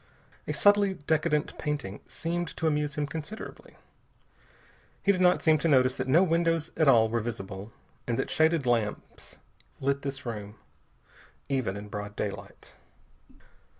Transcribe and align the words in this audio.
A 0.47 0.51
subtly 0.51 0.95
decadent 0.95 1.55
painting 1.59 1.99
seemed 2.07 2.47
to 2.57 2.65
amuse 2.65 2.95
him 2.95 3.05
considerably. 3.05 3.75
He 5.03 5.11
did 5.11 5.21
not 5.21 5.43
seem 5.43 5.59
to 5.59 5.67
notice 5.67 5.93
that 5.93 6.07
no 6.07 6.23
windows 6.23 6.71
at 6.75 6.87
all 6.87 7.07
were 7.07 7.19
visible, 7.19 7.71
and 8.07 8.17
that 8.17 8.31
shaded 8.31 8.65
lamps 8.65 9.35
lit 9.79 10.01
this 10.01 10.25
room, 10.25 10.55
even 11.49 11.77
in 11.77 11.87
broad 11.87 12.15
daylight. 12.15 12.71